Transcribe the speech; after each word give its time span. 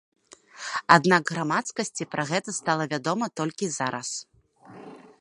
Аднак 0.95 1.23
грамадскасці 1.33 2.09
пра 2.15 2.23
гэта 2.31 2.49
стала 2.61 2.83
вядома 2.97 3.25
толькі 3.41 3.71
зараз. 3.81 4.09